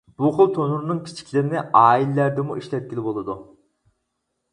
بۇ 0.19 0.29
خىل 0.35 0.47
تونۇرنىڭ 0.53 1.01
كىچىكلىرىنى 1.09 1.61
ئائىلىلەردىمۇ 1.81 2.57
ئىشلەتكىلى 2.61 3.05
بولىدۇ. 3.09 3.37